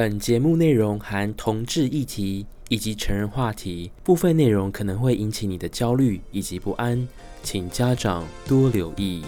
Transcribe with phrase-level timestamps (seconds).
[0.00, 7.08] 本节目内容含同志议题以及成人话题，部分内容可能会引起你的焦虑以及不安，
[7.42, 9.24] 请家长多留意。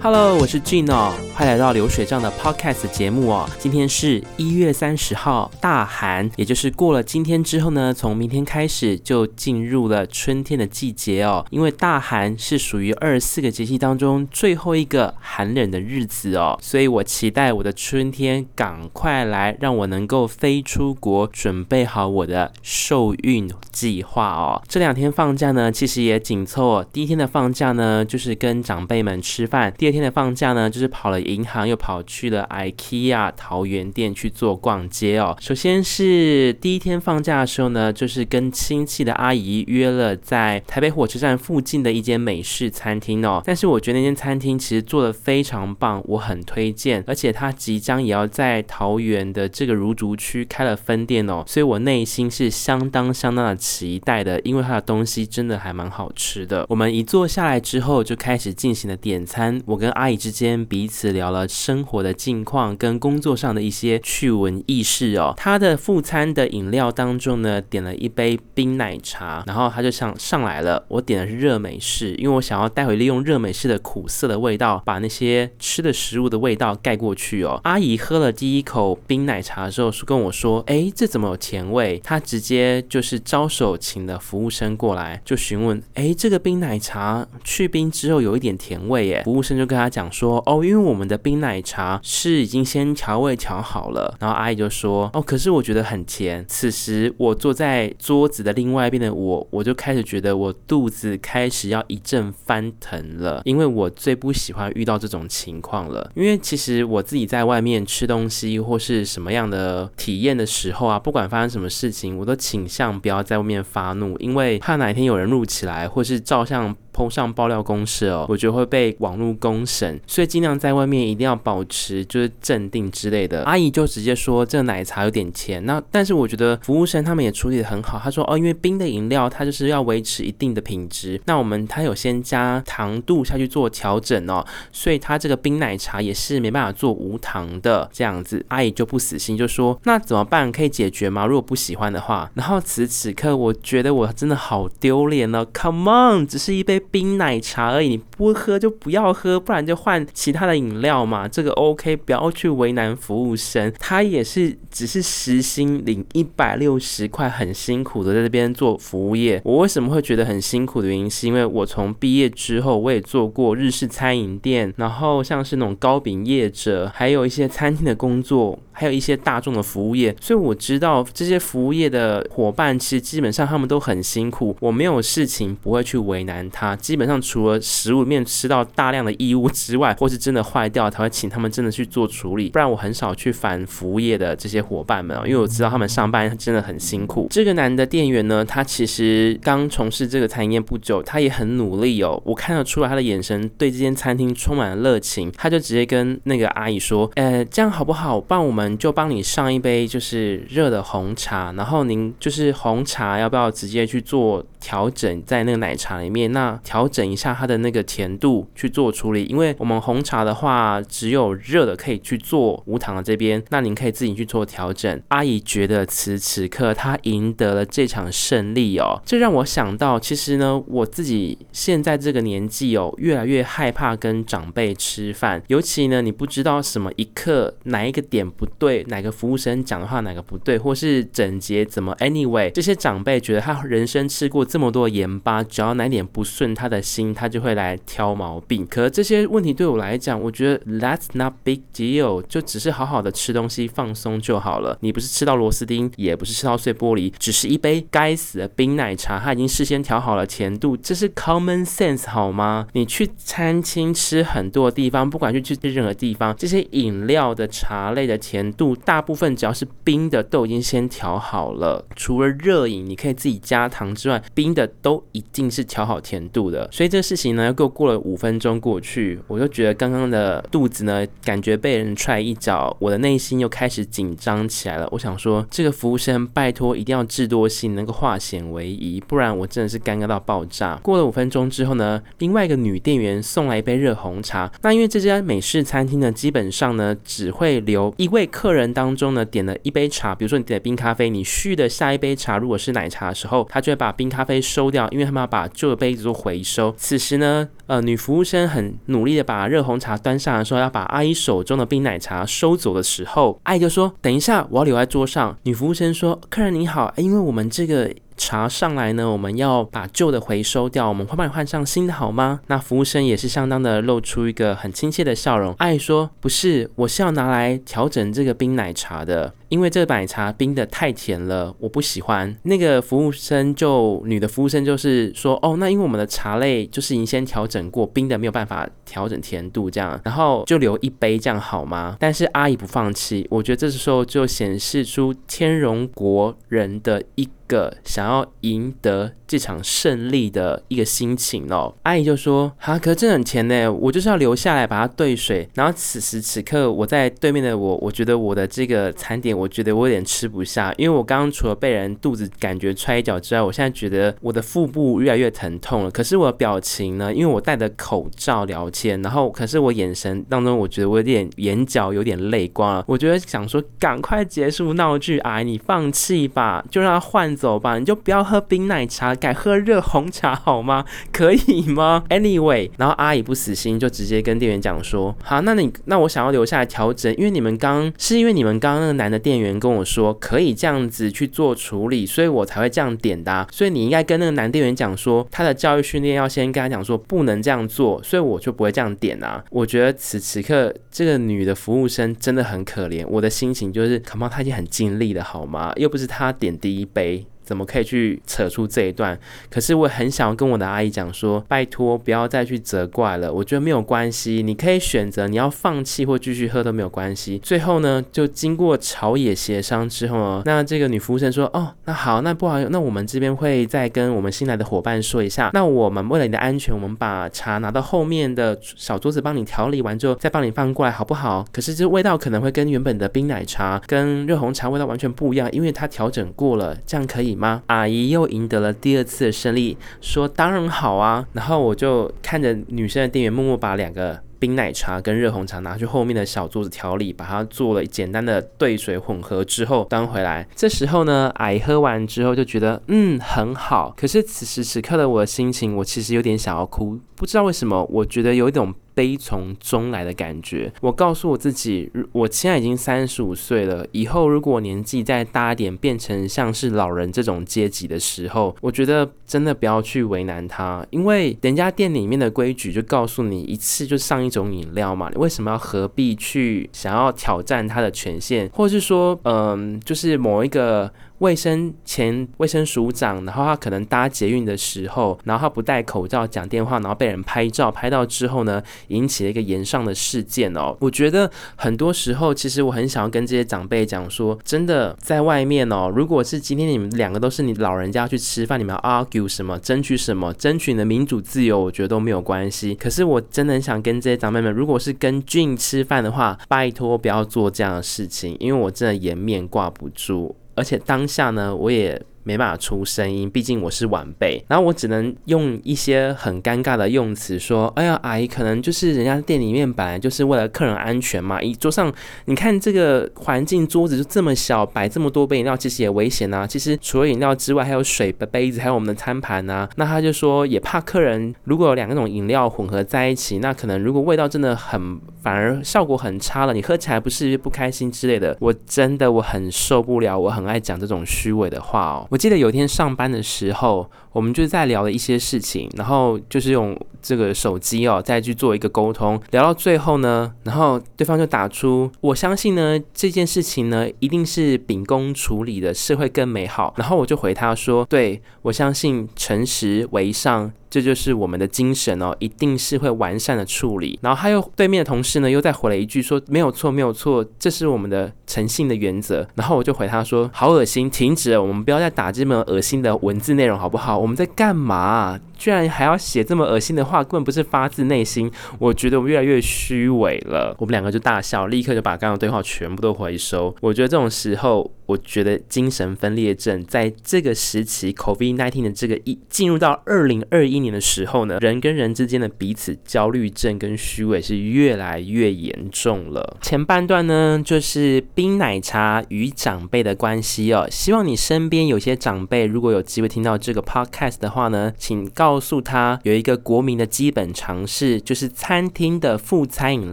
[0.00, 3.48] Hello，我是 Gino，快来到流水账的 Podcast 节目哦。
[3.60, 11.46] 今天是一月三十号，大寒，也就是过了今天之后呢，从明天开始就进入了春天的季节哦。
[11.50, 24.60] 因为大寒是属于二十四个节气当中最后一个寒冷的日子哦，所以我期待我的春天赶快来，让我能够飞出国，准备好我的受孕计划哦。
[24.66, 26.86] 这两天放假呢，其实也紧凑哦。
[26.92, 29.72] 第一天的放假呢，就是跟长辈们吃饭。
[29.78, 35.36] 第二天的放假呢，就是跑了银行，又跑去了 IKEA 桃园店去做逛街哦。
[35.40, 43.40] 首先是第一天放假的时候呢，就是跟亲戚的阿姨约了在台北火车站附近的一间美式餐厅哦。
[43.44, 56.66] 但是我觉得那间餐厅其实做的非常棒，我很推荐，而且它即将也要在桃园的这个如竹区开了分店哦，所以我内心是相当相当的期待的，因为它的东西真的还蛮好吃的。
[56.68, 59.78] 我们一坐下来之后，就开始进行了点餐，我。
[59.78, 65.34] 跟阿姨之间彼此聊了生活的近况跟工作上的一些趣闻轶事哦。
[65.36, 70.84] 他的副餐的饮料当中呢，点了一杯冰奶茶，然后他就上上来了。
[70.88, 77.60] 我点的是热美式，因为我想要待会利用热美式的苦涩的味道，把那些吃的食物的味道盖过去哦。
[77.64, 96.44] 阿姨喝了第一口冰奶茶的时候，是跟我说：“哎，这怎么有甜味？”他直接就是招手请了服务生过来，就询问：“哎，这个冰奶茶去冰之后有一点甜味耶？”服务生就跟他讲说哦，因为我们的冰奶茶是已经先调味调好了，然后阿姨就说哦，可是我觉得很甜。
[96.46, 106.12] 此时我坐在桌子的另外一边的我，我就开始觉得我肚子开始要一阵翻腾了，因为我最不喜欢遇到这种情况了。
[106.14, 116.76] 因为其实我自己在外面吃东西或是什么样的体验的时候啊，不管发生什么事情，我都倾向不要在外面发怒，因为怕哪一天有人录起来，或是照相。
[116.98, 123.44] PO 上爆料公社哦，我觉得会被网络公审，所以尽量在外面一定要保持就是镇定之类的。
[123.44, 128.00] 阿姨就直接说这奶茶有点甜，那但是我觉得服务生他们也处理得很好。
[128.02, 138.44] 他说哦，因为冰的饮料它就是要维持一定的品质，那我们他有先加糖度下去做调整哦，所以他这个冰奶茶也是没办法做无糖的这样子。
[138.48, 140.50] 阿姨就不死心，就说那怎么办？
[140.50, 141.24] 可以解决吗？
[141.24, 142.28] 如果不喜欢的话。
[142.34, 145.46] 然后此此刻，我觉得我真的好丢脸了。
[145.54, 146.82] Come on，只是一杯。
[146.90, 151.28] 冰奶茶而已，你不喝就不要喝，不然就换其他的饮料嘛。
[151.28, 159.40] 这个 OK，不要去为难服务生，他也是只是时薪领一百六十块，很辛苦的在这边做服务业。
[159.44, 174.56] 我为什么会觉得很辛苦的原因，是因为我从毕业之后，我也做过日式餐饮店，然后像是那种糕饼业者，还有一些餐厅的工作，还有一些大众的服务业，所以我知道这些服务业的伙伴其实基本上他们都很辛苦。
[174.60, 176.76] 我没有事情不会去为难他。
[176.76, 182.50] 基本上除了食物里面吃到大量的异物之外，或是真的坏掉，才会请他们真的去做处理。
[182.50, 187.26] 不然我很少去烦服务业的这些伙伴们，因为我知道他们上班真的很辛苦。
[187.30, 192.22] 这个男的店员呢，他其实刚从事这个餐饮业不久，他也很努力哦。
[192.24, 198.20] 我看得出来他的眼神对这间餐厅充满了热情，他就直接跟那个阿姨说：“呃，这样好不好？
[198.20, 206.32] 帮我们就帮你上一杯就是热的红茶，然后您就是红茶要不要直接去做调整在那个奶茶里面？
[206.32, 215.00] 那调整一下它的那个甜度去做处理，因为我们红茶的话只有热的可以去做无糖的这边，那您可以自己去做调整。
[215.08, 236.48] 阿姨觉得此此刻她赢得了这场胜利哦，这让我想到，其实呢，我自己现在这个年纪哦，越来越害怕跟长辈吃饭，尤其呢，你不知道什么一刻哪一个点不对，哪个服务生讲的话哪个不对，或是整洁怎么，anyway，这些长辈觉得他人生吃过这么多盐巴，只要哪点不顺。
[236.58, 238.66] 他的心，他就会来挑毛病。
[238.66, 244.76] 可这些问题对我来讲，我觉得 that's not big deal，就只是好好的吃东西放松就好了。
[244.80, 252.66] 你不是吃到螺丝钉，也不是吃到碎玻璃，只是一杯该死的冰奶茶，他已经事先调好了甜度，这是 common sense 好吗？
[252.72, 261.84] 你去餐厅吃很多地方，不管去去任何地方，这些饮料的茶类的甜度，大部分只要是冰的，都已经先调好了。
[261.94, 266.68] 除了热饮，你可以自己加糖之外，冰的都一定是调好甜度的。
[266.72, 274.88] 所以这个事情呢，又过过了五分钟过去，我就觉得刚刚的肚子呢，感觉被人踹一脚，我的内心又开始紧张起来了。
[274.92, 280.76] 我想说，这个服务生拜托一定要智多星，能够化险为夷，不然我真的是尴尬到爆炸。
[280.82, 284.50] 过了五分钟之后呢，另外一个女店员送来一杯热红茶。
[284.62, 296.74] 那因为这家美式餐厅呢，基本上呢只会留一位客人当中呢点了一杯茶，比如说你点了冰咖啡，你续的下一杯茶如果是奶茶的时候，他就会把冰咖啡收掉，因为他们要把旧的杯子做回收。
[296.76, 312.40] 此时呢，呃，女服务生很努力的把热红茶端上来说，要把阿姨手中的冰奶茶收走的时候，阿姨就说：“等一下，我要留在桌上。”女服务生说：“客人你好，因为我们这个。”茶上来呢，我们要把旧的回收掉，我们会帮你换上新的，好吗？
[312.48, 315.54] 那服务生也是相当的露出一个很亲切的笑容。
[315.58, 322.36] 阿姨说：“不是，我是要拿来调整这个冰奶茶的。”因为这个奶茶冰的太甜了，我不喜欢。
[322.42, 331.96] 那个服务生就女的服务生就是说，哦，那因为我们的茶类就是已经先调整过，冰的没有办法调整甜度，这样，然后就留一杯这样好吗？
[331.98, 341.74] 但是阿姨不放弃，我觉得这时候就显示出天荣国人的一个想要赢得这场胜利的一个心情哦。
[341.84, 345.48] 阿姨就说，哈，可是真很甜呢，我就是要留下来把它兑水。
[345.54, 349.37] 然后此时此刻我在对面的我，我觉得我的这个餐点。
[349.38, 355.90] 我觉得我有点吃不下，因为我刚刚除了被人肚子感觉踹一脚之外，我现在觉得我的腹部越来越疼痛了。
[355.90, 357.14] 可是我的表情呢？
[357.14, 362.84] 因为我戴着口罩聊天，然后可是我眼神当中，我觉得我有点眼角有点泪光了。
[362.88, 370.84] 我觉得想说，赶快结束闹剧，阿姨你放弃吧，就让他换走吧，你就不要喝冰奶茶，改喝热红茶好吗？
[371.12, 379.18] 可以吗？Anyway，然后阿姨不死心，就直接跟店员讲说，好，那你那我想要留下来调整，因为你们刚是因为你们刚刚那个男的。
[379.28, 383.46] 店员跟我说可以这样子去做处理，所以我才会这样点的啊。
[383.52, 389.44] 所以你应该跟那个男店员讲说，他的教育训练要先跟他讲说不能这样做，所以我就不会这样点啊。
[389.50, 395.72] 我觉得此此刻这个女的服务生真的很可怜，我的心情就是，可能她已经很尽力了好吗？
[395.76, 397.26] 又不是她点第一杯。
[397.48, 399.18] 怎么可以去扯出这一段？
[399.48, 403.32] 可是我很想要跟我的阿姨讲说，拜托不要再去责怪了。
[403.32, 407.38] 我觉得没有关系，你可以选择你要放弃或继续喝都没有关系。
[407.38, 415.50] 最后呢，就经过朝野协商之后呢，那这个女服务生说：“哦，那好，那不好意思，那我们这边会再跟我们新来的伙伴说一下。
[415.54, 421.46] 那我们为了你的安全，我们把茶拿到后面的小桌子帮你调理完之后，再帮你放过来，好不好？
[421.50, 427.62] 可是这味道可能会跟原本的冰奶茶跟热红茶味道完全不一样，因为它调整过了，这样可以吗？
[427.66, 431.26] 阿姨又赢得了第二次的胜利，说当然好啊。
[431.32, 440.46] 然后我就看着女生的店员默默把两个冰奶茶跟热红茶拿去后面的小桌子调理，把它做了简单的兑水混合之后端回来。
[440.54, 443.94] 这时候呢，阿姨喝完之后就觉得嗯很好。
[443.96, 448.74] 可是此时此刻的我的心情，我其实有点想要哭，不知道为什么，我觉得有一种。
[448.98, 450.72] 悲从中来的感觉。
[450.80, 470.88] 我告诉我自己，我现在已经三十五岁了，以后如果年纪再大一点，变成像是老人这种阶级的时候，我觉得真的不要去为难他，因为人家店里面的规矩就告诉你一次就上一一种饮料嘛，你为什么要何必去想要挑战它的权限，或是说，嗯，就是某一个。
[471.18, 480.76] 卫生前卫生署长，然后他可能搭捷运的时候，然后他不戴口罩讲电话，然后被人拍照拍到之后呢，引起了一个炎上的事件哦。
[480.80, 492.74] 我觉得很多时候，其实我很想要跟这些长辈讲说，真的在外面哦，如果是今天你们两个都是你老人家去吃饭，你们要 argue 什么，争取什么，争取你的民主自由，我觉得都没有关系。
[492.74, 500.36] 可是我真的很想跟这些长辈们，如果是跟俊吃饭的话，拜托不要做这样的事情，因为我真的颜面挂不住。
[500.58, 502.00] 而且当下呢，我也。
[502.22, 511.40] 没办法出声音，毕竟我是晚辈，然后我只能用一些很尴尬的用词说：“哎呀，阿姨，可能就是人家店里面本来就是为了客人安全嘛。
[511.40, 511.92] 一桌上
[512.26, 516.46] 你看这个环境，桌子就这么小，摆这么多杯饮料，其实也危险啊。
[516.46, 519.68] 其实除了饮料之外，还有水的杯子，还有我们的餐盘啊。
[519.76, 528.36] 那他就说，也怕客人如果有两种饮料混合在一起，那可能如果味道真的很，反而效果很差了，你喝起来不是不开心之类的。
[528.40, 532.07] 我真的我很受不了，我很爱讲这种虚伪的话哦。
[532.10, 539.20] 我记得有一天上班的时候，我们就在聊了一些事情，然后就是用这个手机哦，再去做一个沟通。
[539.30, 553.98] 聊到最后呢，然后对方就打出：“我相信呢，这件事情呢，一定是秉公处理的，是会更美好。”然后我就回他说：“对，我相信诚实为上。”这就是我们的精神哦，一定是会完善的处理。
[554.02, 563.98] 然后他又对面的同事呢，又再回了一句说：“没有错，没有错，这是我们的诚信的原则。”然后我就回他说：“好恶心，停止了，我们不要再打这么恶心的文字内容，好不好？
[563.98, 565.20] 我我们在干嘛？
[565.38, 568.30] 居然还要写这么恶心的话，根本不是发自内心。
[568.58, 573.56] 我觉得我越来越虚伪了。”我们两个就大笑，立刻就把刚刚对话全部都回收。
[573.62, 580.58] 我觉得这种时候，我觉得精神分裂症在这个时期，COVID-19 的这个一进入到二零二一。
[580.58, 586.36] 年的时候呢，人跟人之间的彼此焦虑症跟虚伪是越来越严重了。
[586.42, 590.66] 前半段呢，就是冰奶茶与长辈的关系哦。
[590.68, 599.92] 希望你身边有些长辈，如果有机会听到这个 podcast 的话呢，请告告诉他有一个国民的基本常识，就是餐厅的副餐饮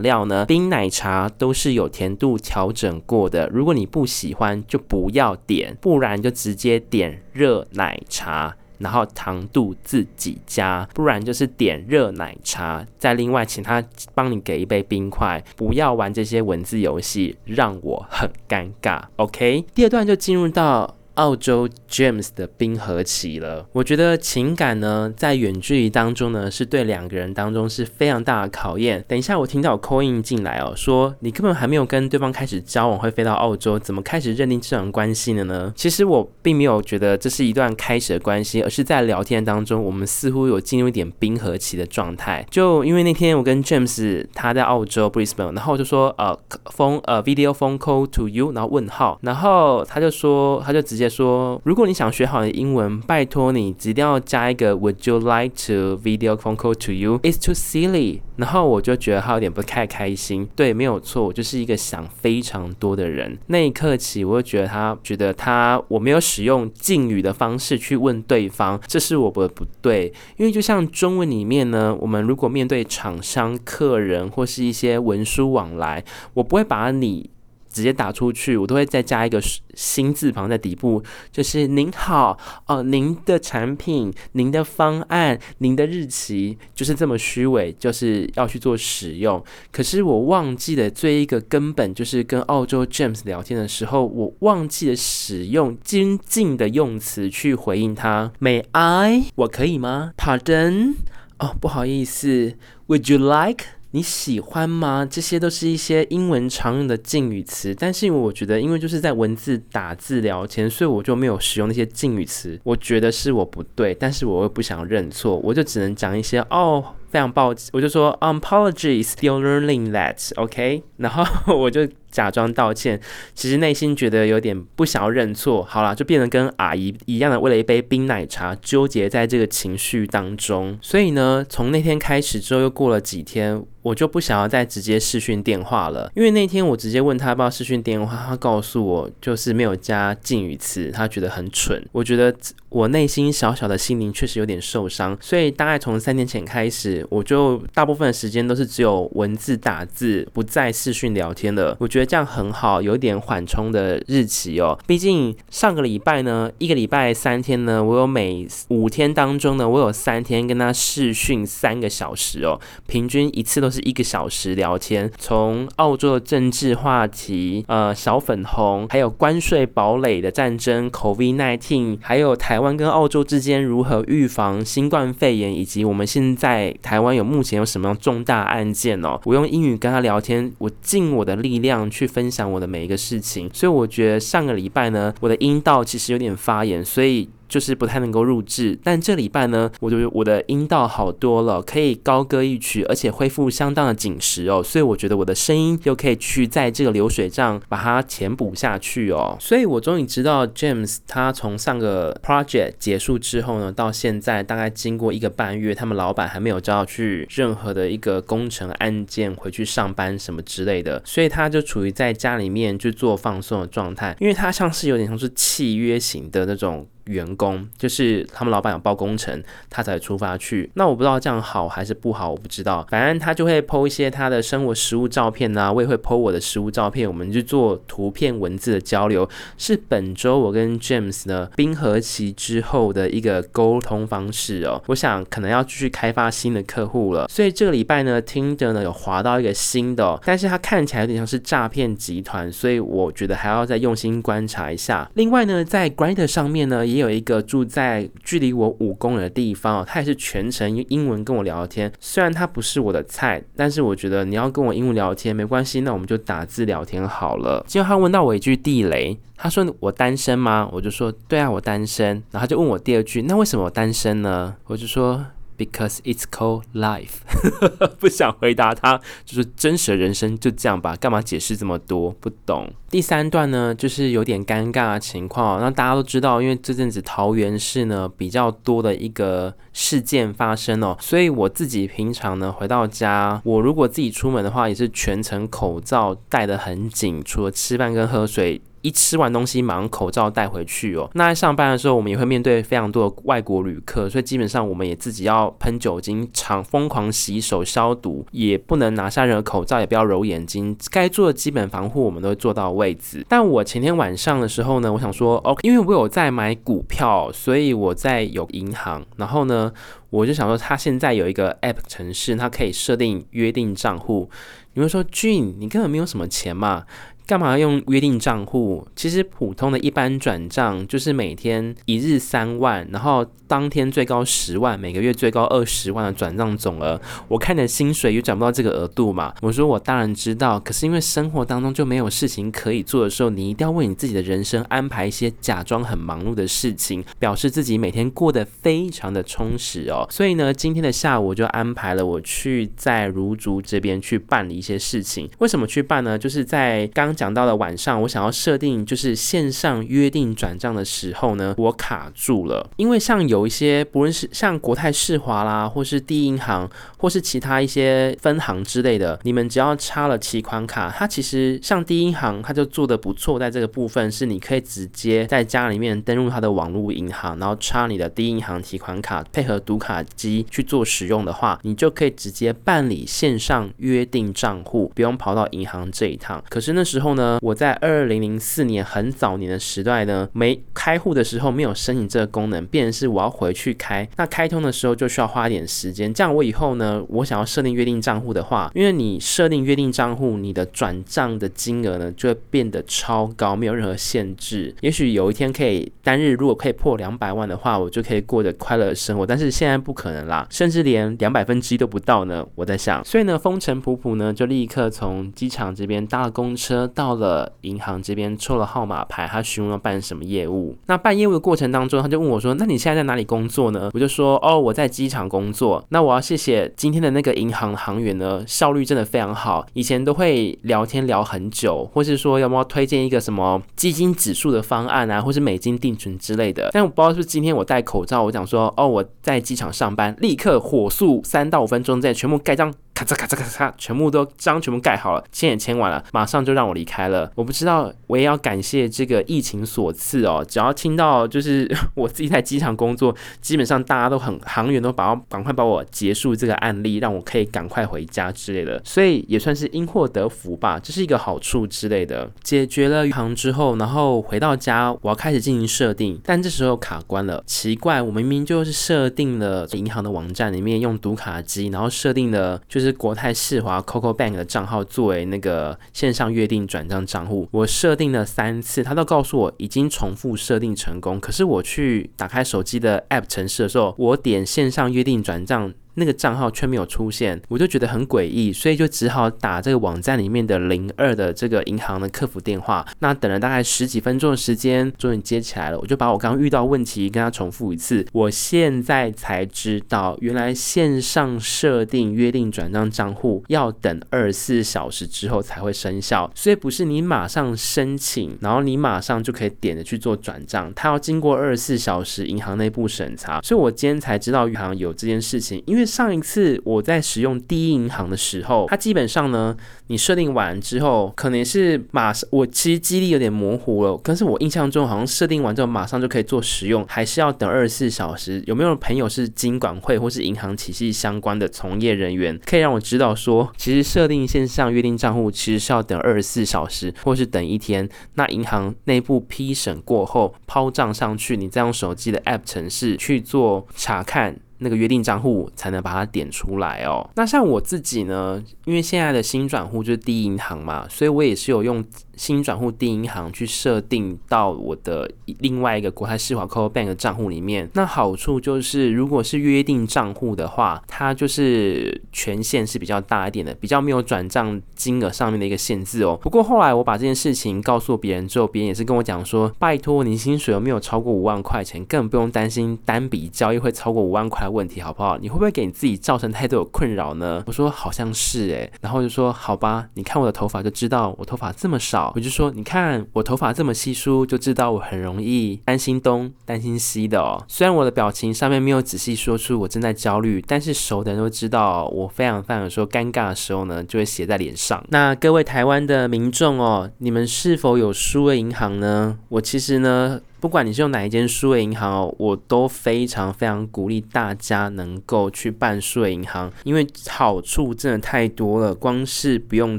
[0.00, 3.46] 料呢，冰奶茶都是有甜度调整过的。
[3.52, 8.56] 如果你不喜欢，就不要点，不然就直接点热奶茶。
[8.78, 13.82] 然后糖度自己加，不然就是点热奶茶，再另外请他
[14.14, 15.42] 帮你给一杯冰块。
[15.54, 19.02] 不要玩这些文字游戏，让我很尴尬。
[19.16, 20.96] OK，第二段就进入到。
[21.16, 29.02] 澳洲 James 的冰河期了，我觉得情感呢，在远距离当中呢，是对两个人当中是非常大的考验。
[29.08, 35.72] 等一下，我听到 Coin 进来哦，说你根本还没有跟对方开始交往，会飞到澳洲，怎么开始认定这段关系的呢？
[35.74, 42.46] 其实我并没有觉得这是一段开始的关系，而是在聊天当中，我们似乎有进入一点冰河期的状态。
[42.50, 46.38] 就因为那天我跟 James 他在澳洲 Brisbane，然后我就说呃
[46.76, 51.05] phone 呃 video phone call to you，然后问号，然后他就说他就直接。
[51.08, 57.18] 说，如果你想学好的英文，拜托你一定要加一个 Would you like to video phone call to you?
[57.22, 58.20] It's too silly。
[58.36, 60.46] 然后我就觉得他有点不太开心。
[60.54, 63.38] 对，没有错，我就是一个想非常多的人。
[63.46, 70.12] 那一刻起，我就觉得他觉得他我没有使用敬语的方式去问对方，这是我的不对。
[70.36, 77.30] 因为就像中文里面呢，我们如果面对厂商、客人或是一些文书往来，我不会把你。
[77.76, 79.38] 直接打出去，我都会再加一个
[79.74, 89.44] 新字旁在底部，就是您好哦，您的产品、您的方案、您的日期，就是这么虚伪，就是要去做使用。
[89.70, 98.32] 可是我忘记了最一个根本，就是跟澳洲 James 聊天的时候，我忘记了使用精进的用词去回应他。
[98.40, 99.26] May I？
[99.34, 100.94] 我可以吗？Pardon？
[101.38, 102.54] 哦，不好意思。
[102.86, 103.75] Would you like？
[103.92, 105.06] 你喜欢吗？
[105.08, 112.60] 这些都是一些英文常用的敬语词，但是我觉得，因为就是在文字打字聊天，所以我就没有使用那些敬语词。
[112.64, 121.88] 我觉得是我不对，但是我又不想认错，我就只能讲一些哦，非常抱歉，我就说 apologies, still learning that, OK， 然后我就。
[122.16, 122.98] 假装道歉，
[123.34, 125.62] 其实内心觉得有点不想要认错。
[125.62, 130.78] 好啦，就变得跟阿姨一样的，为了一杯冰奶茶纠结在这个情绪当中。
[130.80, 136.10] 所以呢，从那天开始之后，又过了几天，我就不想要再直接视讯电话了。
[136.14, 141.84] 因为那天我直接问他要不要视讯电话，他告诉我就是没有加敬语词，他觉得很蠢。
[141.92, 142.34] 我觉得
[142.70, 145.14] 我内心小小的心灵确实有点受伤。
[145.20, 151.76] 所以大概从三年前开始，我就大部分时间都是只有文字打字，不再视讯聊天了。
[151.78, 152.05] 我觉得。
[152.06, 154.78] 这样很好，有点缓冲的日期哦。
[154.86, 165.10] 毕竟上个礼拜呢，一个礼拜三天呢，我有每五天当中呢，我有三天跟他视讯三个小时哦，平均一次都是一个小时聊天。
[165.18, 179.20] 从澳洲的政治话题，呃，小粉红，还有关税堡垒的战争，COVID-19，还有台湾跟澳洲之间如何预防新冠肺炎，以及我们现在台湾有目前有什么样重大案件哦。
[179.24, 181.85] 我用英语跟他聊天，我尽我的力量。
[181.90, 187.28] 去分享我的每一个事情，所以我觉得上个礼拜呢，我的阴道其实有点发炎，所以。
[187.48, 216.86] 就是不太能够录制，但这礼拜呢，我觉得我的阴道好多了，可以高歌一曲，而且恢复相当的紧实哦，所以我觉得我的声音又可以去在这个流水账把它填补下去哦，所以我终于知道 James 他从上个 project 结束之后呢，到现在大概经过一个半月，他们老板还没有叫去任何的一个工程案件回去上班什么之类的，所以他就处于在家里面去做放松的状态，因为他像是有点像是契约型的那种。
[217.06, 220.70] 员工，就是他们老板有报工程，他才出发去。
[220.74, 222.86] 那我不知道这样好还是不好，我不知道。
[222.90, 229.28] 反正他就会 po 一些他的生活食物照片啊，我也会 po 我的食物照片，我们就做图片文字的交流。
[229.56, 234.82] 是本周我跟 James 呢冰河期之后的一个沟通方式哦。
[234.86, 245.08] 我想可能要继续开发新的客户了，所以这个礼拜呢听着呢有滑到一个新的，但是它看起来有点像是诈骗集团，所以我觉得还要再用心观察一下。
[245.14, 251.92] 另外呢，在 Grindr 上面呢，有一个住在距离我五公里的地方，他也是全程用英文跟我聊天。
[252.00, 257.64] 虽然他不是我的菜，但是我觉得你要跟我英文聊天没关系，那我们就打字聊天好了。
[257.66, 260.68] 结果他问到我一句地雷，他说我单身吗？
[260.72, 262.06] 我就说对啊，我单身。
[262.30, 264.56] 然后他就问我第二句，那为什么我单身呢？
[264.66, 265.24] 我就说。
[265.56, 267.20] Because it's called life，
[267.98, 272.10] 不想回答他，就是真实的人生就这样吧，干嘛解释这么多？
[272.20, 272.70] 不懂。
[272.90, 275.58] 第三段呢，就是有点尴尬的情况。
[275.60, 288.60] 那大家都知道，因为这阵子桃园市呢比较多的一个事件发生哦，所以我自己平常呢回到家，我如果自己出门的话，也是全程口罩戴得很紧，除了吃饭跟喝水。
[288.86, 291.10] 一吃完东西，马上口罩带回去哦。
[291.14, 300.76] 那在上班的时候，我们也会面对非常多的外国旅客，所以基本上我们也自己要喷酒精，常疯狂洗手消毒，也不能拿下任何口罩，也不要揉眼睛。
[300.92, 303.26] 该做的基本防护，我们都会做到位置。
[303.28, 309.72] 但我前天晚上的时候呢，我想说，OK，因为我有在买股票，所以我在有银行，然后呢，
[310.10, 314.30] 我就想说，他现在有一个 App 城市，它可以设定约定账户。
[314.74, 316.84] 你会说俊你根本没有什么钱嘛？
[317.26, 318.86] 干嘛用约定账户？
[318.94, 327.00] 其实普通的一般转账就是每天一日三万，然后当天最高十万，每个月最高二十万的转账总额。
[327.26, 329.34] 我看你的薪水又涨不到这个额度嘛？
[329.42, 340.06] 我说我当然知道，可是因为生活当中就没有事情可以做的时候，你一定要为你自己的人生安排一些假装很忙碌的事情，表示自己每天过得非常的充实哦。
[340.08, 345.28] 所以呢，今天的下午我就安排了我去在如竹这边去办理一些事情。
[345.38, 346.16] 为什么去办呢？
[346.16, 347.15] 就是在刚。
[347.16, 352.68] 讲到了晚上，我想要设定就是线上约定转账的时候呢，我卡住了。
[352.76, 376.44] 因为像有一些不论是像国泰世华啦，或是第一银行，或是其他一些分行之类的，你们只要插了提款卡，它其实像第一银行，它就做的不错，在这个部分是你可以直接在家里面登录它的网络银行，然后插你的第一银行提款卡，配合读卡机去做使用的话，你就可以直接办理线上约定账户，不用跑到银行这一趟。
[376.50, 377.05] 可是那时候。
[377.06, 384.08] 后呢，我在二零零四年很早年的时代呢，没开户的时候没有申请这个功能，变成是我要回去开。
[384.16, 386.12] 那开通的时候就需要花点时间。
[386.12, 394.74] 这样我以后呢，我想要设定约定账户的话，因为你设定约定账户，你的转账的金额呢就会变得超高，没有任何限制。
[394.80, 399.24] 也许有一天可以单日如果可以破两百万的话，我就可以过着快乐的生活。
[399.24, 402.44] 但是现在不可能啦，甚至连两百分之一都不到呢。
[402.56, 406.90] 我在想，所以呢，风尘仆仆呢就立刻从机场这边搭了公车。
[406.96, 410.74] 到了银行这边抽了号码牌，他询问要办什么业务。
[410.86, 419.66] 那办业务的过程当中，他就问我说：“那你现在在哪里工作呢？”我就说：“哦，我在机场工作。”那我要谢谢今天的那个银行行员呢，效率真的非常好。
[419.74, 426.70] 以前都会聊天聊很久，或是说要不要推荐一个什么基金指数的方案啊，或是美金定存之类的。
[426.72, 437.30] 但我不知道是不是今天我戴口罩，我讲说：“哦，我在机场上班，立刻火速三到五分钟之内全部盖章。”咔嚓咔嚓咔嚓，全部都章全部盖好了，签也签完了，马上就让我离开了。
[437.34, 440.42] 我不知道，我也要感谢这个疫情所赐哦。
[440.48, 448.80] 只要听到就是我自己在机场工作，基本上大家都很行员都把赶快把我结束这个案例，让我可以赶快回家之类的。
[448.82, 452.30] 所以也算是因祸得福吧，这是一个好处之类的。
[452.42, 457.44] 解决了银行之后，然后回到家，我要开始进行设定，但这时候卡关了。
[457.46, 462.85] 奇怪，我明明就是设定了银行的网站里面用读卡机，然后设定的就是。
[462.86, 471.18] 是国泰世华 Coco Bank 的账号作为那个线上约定转账账户，我设定了三次，他都告诉我已经重复设定成功。
[471.18, 475.74] 可是我去打开手机的 App 程式的时候，我点线上约定转账。
[475.96, 482.86] 那个账号却没有出现，我就觉得很诡异，所以就只好打这个网站里面的零二的这个银行的客服电话。
[482.98, 485.78] 那等了大概十几分钟的时间，终于接起来了。
[485.78, 488.06] 我就把我刚遇到问题跟他重复一次。
[488.12, 503.40] 我现在才知道，原来线上设定约定转账账户要等二十四小时之后才会生效，所以不是你马上申请，然后你马上就可以点着去做转账，它要经过二十四小时银行内部审查。
[503.40, 505.85] 所以我今天才知道银行有这件事情，因为。
[505.86, 518.42] 上一次我在使用第一银行的时候，它基本上呢，你设定完之后，可能是马上，我其实记忆有点模糊了，但是我印象中好像设定完之后马上就可以做使用，还是要等二十四小时？
[518.46, 534.38] 有没有朋友是金管会或是银行体系相关的从业人员，可以让我知道说，其实设定线上约定账户其实是要等二十四小时，或是等一天，那银行内部批审过后抛账上去，你再用手机的 App 程式去做查看。
[534.58, 537.08] 那个约定账户才能把它点出来哦。
[537.14, 541.84] 那像我自己呢，因为现在的新转户就是第一银行嘛，所以我也是有用。
[542.16, 556.18] 新转户第一银行去设定到我的另外一个国泰世华 COCO Bank 的账户里面，那好处就是，如果是约定账户的话，它就是权限是比较大一点的，比较没有转账金额上面的一个限制哦。
[556.22, 565.18] 不过后来我把这件事情告诉别人之后，别人也是跟我讲说，拜托你薪水有没有超过五万块钱，更不用担心单笔交易会超过五万块的问题，好不好？
[565.18, 567.42] 你会不会给你自己造成太多的困扰呢？
[567.46, 572.05] 我说好像是诶，然后就说好吧，你看我的头发就知道我头发这么少。
[572.14, 577.42] 我就说，你看我头发这么稀疏，就知道我很容易担心东担心西的哦。
[577.48, 584.84] 虽然我的表情上面没有仔细说出我正在焦虑，但是熟的人都知道我非常非常说尴尬的时候呢，就会写在脸上。
[584.88, 589.18] 那各位台湾的民众哦，你们是否有数位银行呢？
[589.28, 590.20] 我其实呢。
[590.40, 598.74] 不管你是用哪一间数位银行哦，我都非常非常鼓励大家能够去办数位银行，因为好处真的太多了。
[598.74, 599.78] 光是不用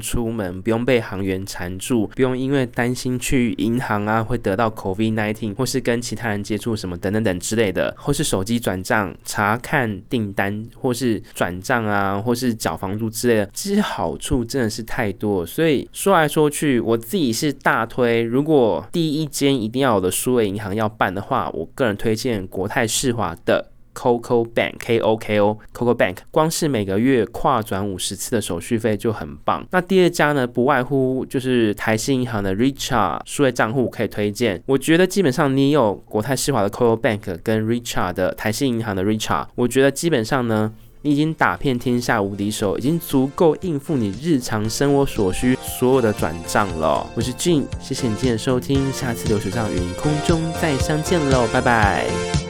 [0.00, 15.46] 出门，不用被行员缠住，不用因为担心去银行啊会得到 COVID-19，或是跟其他人接触什么等等等之类的，或是手机转账、查看订单，或是转账啊，或是缴房租之类的，这些好处真的是太多。
[15.46, 29.66] 所以说来说去，我自己是大推，如果第一间一定要有的数位银行要办的话，我个人推荐国泰世华的 COCO Bank K O K O COCO Bank，光是每个月跨转五十次的手续费就很棒。
[29.70, 34.62] 那第二家呢，不外乎就是台新银行的 Richard 数位账户可以推荐。
[34.66, 40.72] 我觉得基本上你有国泰世华的 COCO Bank 跟 Richard 的台新银行的 Richard，我觉得基本上呢。
[41.02, 47.06] 你已经打遍天下无敌手，已经足够应付你日常生活所需所有的转账了。
[47.14, 52.47] 我是 Jin，谢谢你今天的收听，下次流水账云空中再相见喽，拜拜。